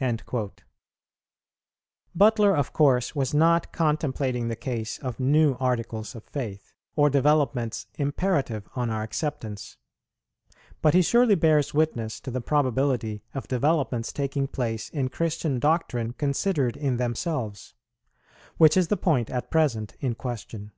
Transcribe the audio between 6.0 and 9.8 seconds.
of faith, or developments imperative on our acceptance,